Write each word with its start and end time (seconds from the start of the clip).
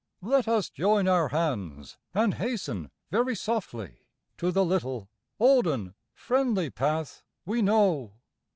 Let 0.23 0.47
us 0.47 0.71
join 0.71 1.07
our 1.07 1.27
hands 1.29 1.99
and 2.11 2.33
hasten 2.33 2.89
very 3.11 3.35
softly 3.35 3.99
To 4.39 4.51
the 4.51 4.65
little, 4.65 5.09
olden, 5.39 5.93
friendly 6.15 6.71
path 6.71 7.21
we 7.45 7.61
know. 7.61 8.11